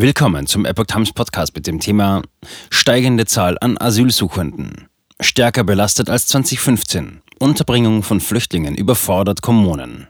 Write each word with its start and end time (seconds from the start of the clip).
Willkommen 0.00 0.46
zum 0.46 0.64
Epoch 0.64 0.86
Times 0.86 1.12
Podcast 1.12 1.54
mit 1.54 1.66
dem 1.66 1.78
Thema 1.78 2.22
Steigende 2.70 3.26
Zahl 3.26 3.58
an 3.60 3.76
Asylsuchenden. 3.76 4.88
Stärker 5.20 5.62
belastet 5.62 6.08
als 6.08 6.26
2015. 6.28 7.20
Unterbringung 7.38 8.02
von 8.02 8.18
Flüchtlingen 8.18 8.74
überfordert 8.74 9.42
Kommunen. 9.42 10.06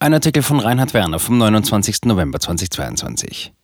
Ein 0.00 0.12
Artikel 0.12 0.42
von 0.42 0.60
Reinhard 0.60 0.92
Werner 0.92 1.18
vom 1.18 1.38
29. 1.38 2.00
November 2.04 2.40
2022. 2.40 3.54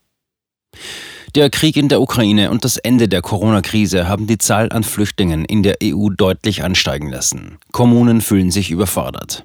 Der 1.34 1.50
Krieg 1.50 1.76
in 1.76 1.90
der 1.90 2.00
Ukraine 2.00 2.50
und 2.50 2.64
das 2.64 2.78
Ende 2.78 3.06
der 3.06 3.20
Corona-Krise 3.20 4.08
haben 4.08 4.26
die 4.26 4.38
Zahl 4.38 4.72
an 4.72 4.84
Flüchtlingen 4.84 5.44
in 5.44 5.62
der 5.62 5.76
EU 5.82 6.08
deutlich 6.08 6.64
ansteigen 6.64 7.10
lassen. 7.10 7.58
Kommunen 7.72 8.22
fühlen 8.22 8.50
sich 8.50 8.70
überfordert. 8.70 9.42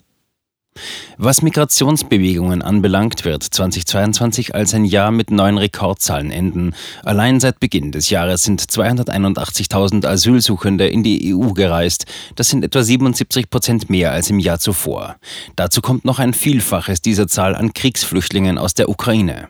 Was 1.17 1.41
Migrationsbewegungen 1.41 2.61
anbelangt, 2.61 3.25
wird 3.25 3.43
2022 3.43 4.55
als 4.55 4.73
ein 4.73 4.85
Jahr 4.85 5.11
mit 5.11 5.29
neuen 5.29 5.57
Rekordzahlen 5.57 6.31
enden. 6.31 6.73
Allein 7.03 7.39
seit 7.39 7.59
Beginn 7.59 7.91
des 7.91 8.09
Jahres 8.09 8.43
sind 8.43 8.61
281.000 8.61 10.07
Asylsuchende 10.07 10.87
in 10.87 11.03
die 11.03 11.35
EU 11.35 11.51
gereist. 11.53 12.05
Das 12.35 12.49
sind 12.49 12.63
etwa 12.63 12.81
77 12.81 13.49
Prozent 13.49 13.89
mehr 13.89 14.11
als 14.11 14.29
im 14.29 14.39
Jahr 14.39 14.59
zuvor. 14.59 15.17
Dazu 15.55 15.81
kommt 15.81 16.05
noch 16.05 16.19
ein 16.19 16.33
Vielfaches 16.33 17.01
dieser 17.01 17.27
Zahl 17.27 17.55
an 17.55 17.73
Kriegsflüchtlingen 17.73 18.57
aus 18.57 18.73
der 18.73 18.89
Ukraine. 18.89 19.49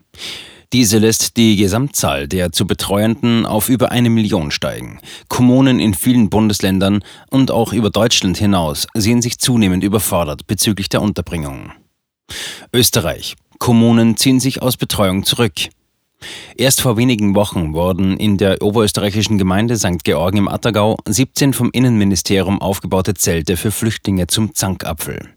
Diese 0.73 0.99
lässt 0.99 1.35
die 1.35 1.57
Gesamtzahl 1.57 2.29
der 2.29 2.53
zu 2.53 2.65
Betreuenden 2.65 3.45
auf 3.45 3.67
über 3.67 3.91
eine 3.91 4.09
Million 4.09 4.51
steigen. 4.51 4.99
Kommunen 5.27 5.81
in 5.81 5.93
vielen 5.93 6.29
Bundesländern 6.29 7.03
und 7.29 7.51
auch 7.51 7.73
über 7.73 7.89
Deutschland 7.89 8.37
hinaus 8.37 8.87
sehen 8.93 9.21
sich 9.21 9.37
zunehmend 9.37 9.83
überfordert 9.83 10.47
bezüglich 10.47 10.87
der 10.87 11.01
Unterbringung. 11.01 11.73
Österreich. 12.71 13.35
Kommunen 13.59 14.15
ziehen 14.15 14.39
sich 14.39 14.61
aus 14.61 14.77
Betreuung 14.77 15.25
zurück. 15.25 15.53
Erst 16.55 16.81
vor 16.81 16.95
wenigen 16.95 17.35
Wochen 17.35 17.73
wurden 17.73 18.15
in 18.15 18.37
der 18.37 18.61
oberösterreichischen 18.61 19.37
Gemeinde 19.37 19.77
St. 19.77 20.03
Georgen 20.03 20.37
im 20.37 20.47
Attergau 20.47 20.97
17 21.05 21.53
vom 21.53 21.69
Innenministerium 21.71 22.61
aufgebaute 22.61 23.13
Zelte 23.13 23.57
für 23.57 23.71
Flüchtlinge 23.71 24.27
zum 24.27 24.55
Zankapfel. 24.55 25.33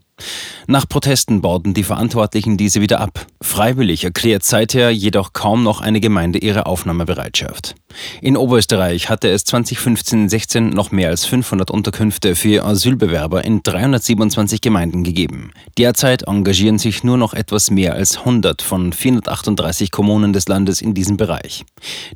Nach 0.67 0.87
Protesten 0.87 1.41
bauten 1.41 1.73
die 1.73 1.83
Verantwortlichen 1.83 2.57
diese 2.57 2.81
wieder 2.81 2.99
ab. 2.99 3.27
Freiwillig 3.41 4.03
erklärt 4.03 4.43
seither 4.43 4.89
jedoch 4.89 5.33
kaum 5.33 5.63
noch 5.63 5.81
eine 5.81 5.99
Gemeinde 5.99 6.39
ihre 6.39 6.65
Aufnahmebereitschaft. 6.65 7.75
In 8.21 8.37
Oberösterreich 8.37 9.09
hatte 9.09 9.29
es 9.29 9.45
2015-16 9.45 10.73
noch 10.73 10.91
mehr 10.91 11.09
als 11.09 11.25
500 11.25 11.71
Unterkünfte 11.71 12.35
für 12.35 12.63
Asylbewerber 12.65 13.43
in 13.43 13.61
327 13.63 14.61
Gemeinden 14.61 15.03
gegeben. 15.03 15.51
Derzeit 15.77 16.23
engagieren 16.23 16.79
sich 16.79 17.03
nur 17.03 17.17
noch 17.17 17.33
etwas 17.33 17.71
mehr 17.71 17.93
als 17.93 18.17
100 18.19 18.61
von 18.61 18.93
438 18.93 19.91
Kommunen 19.91 20.33
des 20.33 20.47
Landes 20.47 20.81
in 20.81 20.93
diesem 20.93 21.17
Bereich. 21.17 21.65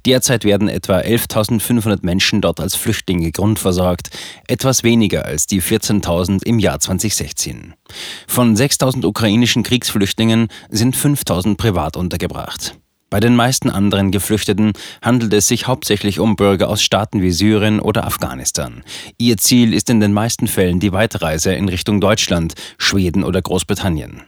Derzeit 0.06 0.44
werden 0.44 0.68
etwa 0.68 1.00
11.500 1.00 2.00
Menschen 2.02 2.42
dort 2.42 2.60
als 2.60 2.76
Flüchtlinge 2.76 3.32
grundversorgt, 3.32 4.10
etwas 4.48 4.84
weniger 4.84 5.26
als 5.26 5.48
die 5.48 5.62
14.000 5.62 6.44
im 6.44 6.60
Jahr 6.60 6.80
2016. 6.80 7.74
Von 8.28 8.56
6.000 8.56 9.06
ukrainischen 9.06 9.64
Kriegsflüchtlingen 9.64 10.48
sind 10.70 10.96
5.000 10.96 11.58
privat 11.58 11.98
untergebracht. 11.98 12.76
Bei 13.10 13.20
den 13.20 13.36
meisten 13.36 13.70
anderen 13.70 14.12
Geflüchteten 14.12 14.74
handelt 15.02 15.34
es 15.34 15.48
sich 15.48 15.68
hauptsächlich 15.68 16.20
um 16.20 16.36
Bürger 16.36 16.70
aus 16.70 16.82
Staaten 16.82 17.22
wie 17.22 17.32
Syrien 17.32 17.80
oder 17.80 18.06
Afghanistan. 18.06 18.84
Ihr 19.18 19.38
Ziel 19.38 19.74
ist 19.74 19.90
in 19.90 20.00
den 20.00 20.14
meisten 20.14 20.48
Fällen 20.48 20.80
die 20.80 20.92
Weiterreise 20.92 21.54
in 21.54 21.70
Richtung 21.70 22.02
Deutschland, 22.02 22.54
Schweden 22.78 23.24
oder 23.24 23.42
Großbritannien. 23.42 24.24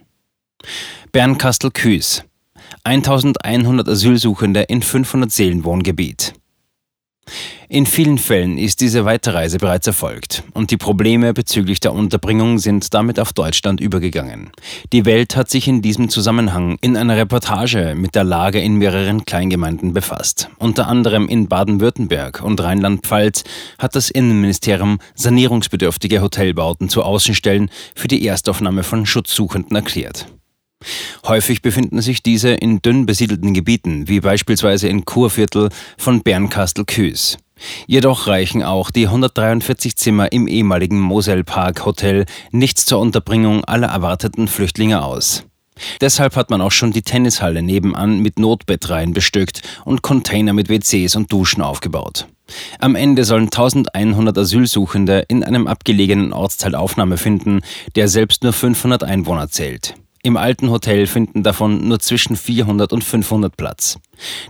Bernkastel-Küß 1.11 2.23
1100 2.83 3.87
Asylsuchende 3.87 4.61
in 4.61 4.81
500 4.81 5.31
Seelenwohngebiet. 5.31 6.33
In 7.73 7.85
vielen 7.85 8.17
Fällen 8.17 8.57
ist 8.57 8.81
diese 8.81 9.05
Weiterreise 9.05 9.57
bereits 9.57 9.87
erfolgt 9.87 10.43
und 10.53 10.71
die 10.71 10.77
Probleme 10.77 11.33
bezüglich 11.33 11.79
der 11.79 11.93
Unterbringung 11.93 12.59
sind 12.59 12.93
damit 12.93 13.17
auf 13.17 13.31
Deutschland 13.31 13.79
übergegangen. 13.79 14.51
Die 14.91 15.05
Welt 15.05 15.37
hat 15.37 15.49
sich 15.49 15.69
in 15.69 15.81
diesem 15.81 16.09
Zusammenhang 16.09 16.77
in 16.81 16.97
einer 16.97 17.15
Reportage 17.15 17.95
mit 17.95 18.13
der 18.13 18.25
Lage 18.25 18.59
in 18.59 18.75
mehreren 18.75 19.23
Kleingemeinden 19.23 19.93
befasst. 19.93 20.49
Unter 20.57 20.89
anderem 20.89 21.29
in 21.29 21.47
Baden-Württemberg 21.47 22.41
und 22.43 22.61
Rheinland-Pfalz 22.61 23.45
hat 23.79 23.95
das 23.95 24.09
Innenministerium 24.09 24.99
sanierungsbedürftige 25.15 26.21
Hotelbauten 26.21 26.89
zu 26.89 27.03
Außenstellen 27.03 27.71
für 27.95 28.09
die 28.09 28.27
Erstaufnahme 28.27 28.83
von 28.83 29.05
Schutzsuchenden 29.05 29.77
erklärt. 29.77 30.27
Häufig 31.25 31.61
befinden 31.61 32.01
sich 32.01 32.21
diese 32.21 32.49
in 32.49 32.81
dünn 32.81 33.05
besiedelten 33.05 33.53
Gebieten, 33.53 34.09
wie 34.09 34.19
beispielsweise 34.19 34.89
in 34.89 35.05
Kurviertel 35.05 35.69
von 35.97 36.21
Bernkastel-Küß. 36.21 37.37
Jedoch 37.87 38.27
reichen 38.27 38.63
auch 38.63 38.91
die 38.91 39.07
143 39.07 39.95
Zimmer 39.95 40.31
im 40.31 40.47
ehemaligen 40.47 40.99
Mosel 40.99 41.43
Park 41.43 41.85
Hotel 41.85 42.25
nicht 42.51 42.79
zur 42.79 42.99
Unterbringung 42.99 43.65
aller 43.65 43.87
erwarteten 43.87 44.47
Flüchtlinge 44.47 45.03
aus. 45.03 45.43
Deshalb 45.99 46.35
hat 46.35 46.49
man 46.49 46.61
auch 46.61 46.71
schon 46.71 46.91
die 46.91 47.01
Tennishalle 47.01 47.61
nebenan 47.61 48.19
mit 48.19 48.39
Notbettreihen 48.39 49.13
bestückt 49.13 49.61
und 49.85 50.01
Container 50.01 50.53
mit 50.53 50.69
WCs 50.69 51.15
und 51.15 51.31
Duschen 51.31 51.61
aufgebaut. 51.61 52.27
Am 52.79 52.95
Ende 52.95 53.23
sollen 53.23 53.45
1100 53.45 54.37
Asylsuchende 54.37 55.25
in 55.27 55.43
einem 55.43 55.67
abgelegenen 55.67 56.33
Ortsteil 56.33 56.75
Aufnahme 56.75 57.17
finden, 57.17 57.61
der 57.95 58.07
selbst 58.07 58.43
nur 58.43 58.53
500 58.53 59.03
Einwohner 59.03 59.49
zählt. 59.49 59.95
Im 60.23 60.37
alten 60.37 60.69
Hotel 60.69 61.07
finden 61.07 61.41
davon 61.41 61.87
nur 61.87 61.99
zwischen 61.99 62.35
400 62.35 62.93
und 62.93 63.03
500 63.03 63.57
Platz. 63.57 63.97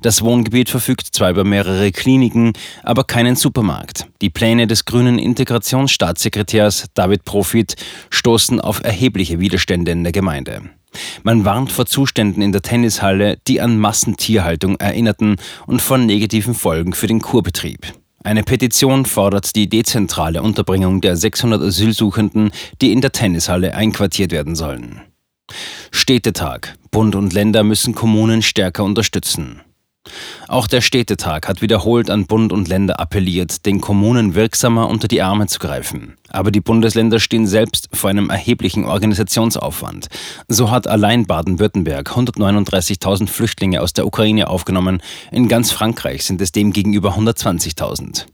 Das 0.01 0.21
Wohngebiet 0.21 0.69
verfügt 0.69 1.07
zwar 1.13 1.29
über 1.29 1.45
mehrere 1.45 1.93
Kliniken, 1.93 2.51
aber 2.83 3.05
keinen 3.05 3.37
Supermarkt. 3.37 4.05
Die 4.21 4.29
Pläne 4.29 4.67
des 4.67 4.83
grünen 4.83 5.17
Integrationsstaatssekretärs 5.17 6.87
David 6.93 7.23
Profit 7.23 7.75
stoßen 8.09 8.59
auf 8.59 8.83
erhebliche 8.83 9.39
Widerstände 9.39 9.91
in 9.91 10.03
der 10.03 10.11
Gemeinde. 10.11 10.61
Man 11.23 11.45
warnt 11.45 11.71
vor 11.71 11.85
Zuständen 11.85 12.43
in 12.43 12.51
der 12.51 12.63
Tennishalle, 12.63 13.37
die 13.47 13.61
an 13.61 13.77
Massentierhaltung 13.77 14.75
erinnerten 14.75 15.37
und 15.67 15.81
vor 15.81 15.97
negativen 15.97 16.53
Folgen 16.53 16.91
für 16.91 17.07
den 17.07 17.21
Kurbetrieb. 17.21 17.93
Eine 18.25 18.43
Petition 18.43 19.05
fordert 19.05 19.55
die 19.55 19.69
dezentrale 19.69 20.41
Unterbringung 20.41 20.99
der 20.99 21.15
600 21.15 21.61
Asylsuchenden, 21.61 22.51
die 22.81 22.91
in 22.91 22.99
der 22.99 23.13
Tennishalle 23.13 23.73
einquartiert 23.73 24.33
werden 24.33 24.55
sollen. 24.55 25.01
Städtetag. 25.91 26.75
Bund 26.91 27.15
und 27.15 27.33
Länder 27.33 27.63
müssen 27.63 27.95
Kommunen 27.95 28.41
stärker 28.41 28.83
unterstützen. 28.83 29.61
Auch 30.47 30.67
der 30.67 30.81
Städtetag 30.81 31.47
hat 31.47 31.61
wiederholt 31.61 32.09
an 32.09 32.25
Bund 32.25 32.51
und 32.51 32.67
Länder 32.67 32.99
appelliert, 32.99 33.65
den 33.65 33.79
Kommunen 33.79 34.35
wirksamer 34.35 34.89
unter 34.89 35.07
die 35.07 35.21
Arme 35.21 35.47
zu 35.47 35.59
greifen. 35.59 36.17
Aber 36.29 36.51
die 36.51 36.59
Bundesländer 36.59 37.19
stehen 37.19 37.45
selbst 37.45 37.89
vor 37.93 38.09
einem 38.09 38.29
erheblichen 38.29 38.85
Organisationsaufwand. 38.85 40.07
So 40.47 40.71
hat 40.71 40.87
allein 40.87 41.27
Baden-Württemberg 41.27 42.09
139.000 42.09 43.27
Flüchtlinge 43.27 43.81
aus 43.81 43.93
der 43.93 44.07
Ukraine 44.07 44.49
aufgenommen. 44.49 45.01
In 45.31 45.47
ganz 45.47 45.71
Frankreich 45.71 46.25
sind 46.25 46.41
es 46.41 46.51
demgegenüber 46.51 47.15
120.000. 47.15 48.25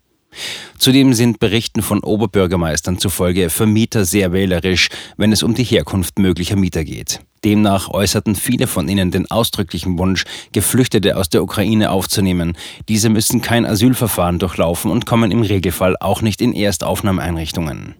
Zudem 0.77 1.13
sind 1.13 1.39
Berichten 1.39 1.81
von 1.81 1.99
Oberbürgermeistern 1.99 2.99
zufolge 2.99 3.49
Vermieter 3.49 4.05
sehr 4.05 4.31
wählerisch, 4.31 4.89
wenn 5.17 5.31
es 5.31 5.43
um 5.43 5.53
die 5.53 5.63
Herkunft 5.63 6.19
möglicher 6.19 6.55
Mieter 6.55 6.83
geht. 6.83 7.19
Demnach 7.43 7.89
äußerten 7.89 8.35
viele 8.35 8.67
von 8.67 8.87
ihnen 8.87 9.11
den 9.11 9.29
ausdrücklichen 9.29 9.97
Wunsch, 9.97 10.25
Geflüchtete 10.51 11.17
aus 11.17 11.29
der 11.29 11.43
Ukraine 11.43 11.91
aufzunehmen. 11.91 12.57
Diese 12.89 13.09
müssen 13.09 13.41
kein 13.41 13.65
Asylverfahren 13.65 14.39
durchlaufen 14.39 14.91
und 14.91 15.05
kommen 15.05 15.31
im 15.31 15.41
Regelfall 15.41 15.95
auch 15.99 16.21
nicht 16.21 16.41
in 16.41 16.53
Erstaufnahmeeinrichtungen. 16.53 17.95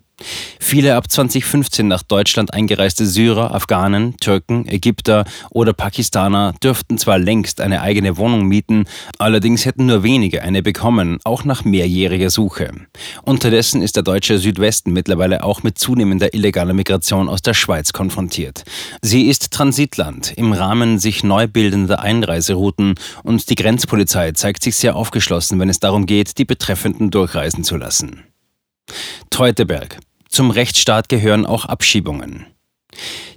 Viele 0.60 0.96
ab 0.96 1.10
2015 1.10 1.88
nach 1.88 2.04
Deutschland 2.04 2.54
eingereiste 2.54 3.06
Syrer, 3.06 3.54
Afghanen, 3.54 4.18
Türken, 4.18 4.68
Ägypter 4.68 5.26
oder 5.52 5.74
Pakistaner 5.74 6.56
dürften 6.62 6.98
zwar 6.98 7.20
längst 7.20 7.62
eine 7.62 7.82
eigene 7.82 8.18
Wohnung 8.18 8.48
mieten, 8.48 8.86
allerdings 9.20 9.66
hätten 9.66 9.86
nur 9.86 10.04
wenige 10.04 10.42
eine 10.42 10.64
bekommen, 10.64 11.20
auch 11.24 11.44
nach 11.44 11.64
mehrjähriger 11.64 12.30
Suche. 12.30 12.72
Unterdessen 13.24 13.82
ist 13.82 13.96
der 13.96 14.04
deutsche 14.04 14.40
Südwesten 14.40 14.92
mittlerweile 14.92 15.44
auch 15.44 15.64
mit 15.64 15.78
zunehmender 15.78 16.34
illegaler 16.34 16.74
Migration 16.74 17.30
aus 17.30 17.42
der 17.42 17.54
Schweiz 17.54 17.94
konfrontiert. 17.94 18.64
Sie 19.02 19.28
ist 19.28 19.52
Transitland 19.52 20.34
im 20.36 20.52
Rahmen 20.52 21.00
sich 21.00 21.24
neu 21.24 21.48
bildender 21.48 22.02
Einreiserouten 22.02 22.96
und 23.24 23.50
die 23.50 23.56
Grenzpolizei 23.56 24.32
zeigt 24.32 24.64
sich 24.64 24.76
sehr 24.76 24.96
aufgeschlossen, 24.96 25.60
wenn 25.60 25.70
es 25.70 25.80
darum 25.80 26.08
geht, 26.08 26.40
die 26.40 26.46
Betreffenden 26.46 27.12
durchreisen 27.12 27.64
zu 27.64 27.78
lassen. 27.78 28.24
Teuteberg. 29.30 30.00
Zum 30.38 30.52
Rechtsstaat 30.52 31.10
gehören 31.10 31.48
auch 31.48 31.66
Abschiebungen. 31.66 32.46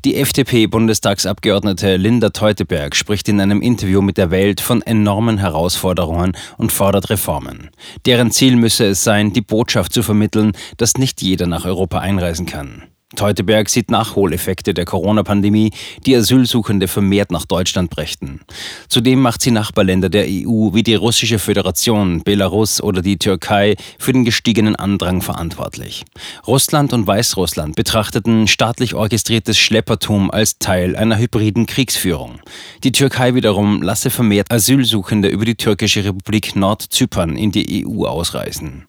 Die 0.04 0.16
FDP-Bundestagsabgeordnete 0.16 1.96
Linda 1.96 2.28
Teuteberg 2.28 2.94
spricht 2.94 3.26
in 3.30 3.40
einem 3.40 3.62
Interview 3.62 4.02
mit 4.02 4.18
der 4.18 4.30
Welt 4.30 4.60
von 4.60 4.82
enormen 4.82 5.38
Herausforderungen 5.38 6.36
und 6.58 6.72
fordert 6.72 7.08
Reformen. 7.08 7.70
Deren 8.04 8.30
Ziel 8.32 8.54
müsse 8.54 8.84
es 8.84 9.02
sein, 9.02 9.32
die 9.32 9.40
Botschaft 9.40 9.94
zu 9.94 10.02
vermitteln, 10.02 10.52
dass 10.76 10.98
nicht 10.98 11.22
jeder 11.22 11.46
nach 11.46 11.64
Europa 11.64 12.00
einreisen 12.00 12.44
kann. 12.44 12.89
Teuteberg 13.16 13.68
sieht 13.68 13.90
Nachholeffekte 13.90 14.72
der 14.72 14.84
Corona-Pandemie, 14.84 15.72
die 16.06 16.14
Asylsuchende 16.14 16.86
vermehrt 16.86 17.32
nach 17.32 17.44
Deutschland 17.44 17.90
brächten. 17.90 18.40
Zudem 18.88 19.20
macht 19.20 19.42
sie 19.42 19.50
Nachbarländer 19.50 20.08
der 20.08 20.26
EU 20.28 20.72
wie 20.74 20.84
die 20.84 20.94
Russische 20.94 21.40
Föderation, 21.40 22.22
Belarus 22.22 22.80
oder 22.80 23.02
die 23.02 23.18
Türkei 23.18 23.74
für 23.98 24.12
den 24.12 24.24
gestiegenen 24.24 24.76
Andrang 24.76 25.22
verantwortlich. 25.22 26.04
Russland 26.46 26.92
und 26.92 27.06
Weißrussland 27.06 27.74
betrachteten 27.74 28.46
staatlich 28.46 28.94
orchestriertes 28.94 29.58
Schleppertum 29.58 30.30
als 30.30 30.58
Teil 30.58 30.94
einer 30.94 31.18
hybriden 31.18 31.66
Kriegsführung. 31.66 32.38
Die 32.84 32.92
Türkei 32.92 33.34
wiederum 33.34 33.82
lasse 33.82 34.10
vermehrt 34.10 34.52
Asylsuchende 34.52 35.28
über 35.28 35.44
die 35.44 35.56
türkische 35.56 36.04
Republik 36.04 36.54
Nordzypern 36.54 37.36
in 37.36 37.50
die 37.50 37.84
EU 37.86 38.04
ausreisen. 38.04 38.86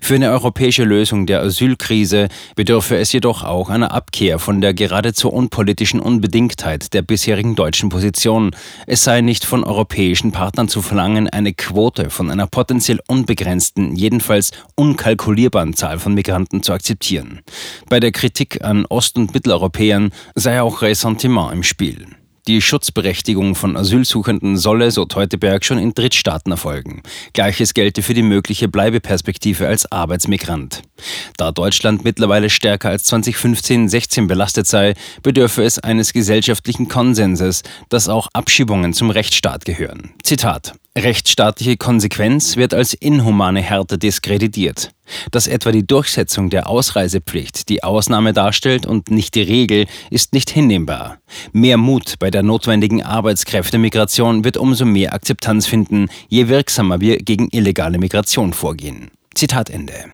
Für 0.00 0.16
eine 0.16 0.30
europäische 0.30 0.84
Lösung 0.84 1.26
der 1.26 1.42
Asylkrise 1.42 2.28
bedürfe 2.56 2.96
es 2.96 3.12
jedoch 3.12 3.44
auch 3.44 3.70
einer 3.70 3.92
Abkehr 3.92 4.38
von 4.38 4.60
der 4.60 4.74
geradezu 4.74 5.30
unpolitischen 5.30 6.00
Unbedingtheit 6.00 6.92
der 6.92 7.02
bisherigen 7.02 7.54
deutschen 7.54 7.88
Position. 7.88 8.50
Es 8.86 9.04
sei 9.04 9.20
nicht 9.20 9.44
von 9.44 9.62
europäischen 9.62 10.32
Partnern 10.32 10.68
zu 10.68 10.82
verlangen, 10.82 11.28
eine 11.28 11.54
Quote 11.54 12.10
von 12.10 12.30
einer 12.30 12.46
potenziell 12.46 13.00
unbegrenzten, 13.06 13.94
jedenfalls 13.94 14.50
unkalkulierbaren 14.74 15.74
Zahl 15.74 15.98
von 15.98 16.14
Migranten 16.14 16.62
zu 16.62 16.72
akzeptieren. 16.72 17.40
Bei 17.88 18.00
der 18.00 18.12
Kritik 18.12 18.64
an 18.64 18.86
Ost- 18.86 19.16
und 19.16 19.32
Mitteleuropäern 19.32 20.10
sei 20.34 20.60
auch 20.60 20.82
Ressentiment 20.82 21.52
im 21.52 21.62
Spiel. 21.62 22.06
Die 22.48 22.60
Schutzberechtigung 22.60 23.54
von 23.54 23.76
Asylsuchenden 23.76 24.56
solle, 24.56 24.90
so 24.90 25.04
Teuteberg, 25.04 25.64
schon 25.64 25.78
in 25.78 25.94
Drittstaaten 25.94 26.50
erfolgen. 26.50 27.04
Gleiches 27.34 27.72
gelte 27.72 28.02
für 28.02 28.14
die 28.14 28.24
mögliche 28.24 28.66
Bleibeperspektive 28.66 29.68
als 29.68 29.90
Arbeitsmigrant. 29.92 30.82
Da 31.36 31.52
Deutschland 31.52 32.04
mittlerweile 32.04 32.50
stärker 32.50 32.90
als 32.90 33.12
2015-16 33.12 34.26
belastet 34.26 34.66
sei, 34.66 34.94
bedürfe 35.22 35.62
es 35.62 35.78
eines 35.78 36.12
gesellschaftlichen 36.12 36.88
Konsenses, 36.88 37.62
dass 37.88 38.08
auch 38.08 38.28
Abschiebungen 38.32 38.92
zum 38.92 39.10
Rechtsstaat 39.10 39.64
gehören. 39.64 40.10
Zitat 40.22 40.74
Rechtsstaatliche 40.96 41.78
Konsequenz 41.78 42.56
wird 42.56 42.74
als 42.74 42.92
inhumane 42.92 43.62
Härte 43.62 43.96
diskreditiert. 43.96 44.90
Dass 45.30 45.46
etwa 45.46 45.72
die 45.72 45.86
Durchsetzung 45.86 46.50
der 46.50 46.68
Ausreisepflicht 46.68 47.70
die 47.70 47.82
Ausnahme 47.82 48.34
darstellt 48.34 48.84
und 48.84 49.10
nicht 49.10 49.34
die 49.34 49.42
Regel, 49.42 49.86
ist 50.10 50.34
nicht 50.34 50.50
hinnehmbar. 50.50 51.16
Mehr 51.52 51.78
Mut 51.78 52.18
bei 52.18 52.30
der 52.30 52.42
notwendigen 52.42 53.02
Arbeitskräftemigration 53.02 54.44
wird 54.44 54.58
umso 54.58 54.84
mehr 54.84 55.14
Akzeptanz 55.14 55.66
finden, 55.66 56.08
je 56.28 56.48
wirksamer 56.48 57.00
wir 57.00 57.16
gegen 57.16 57.48
illegale 57.50 57.98
Migration 57.98 58.52
vorgehen. 58.52 59.10
Zitat 59.34 59.70
Ende. 59.70 59.94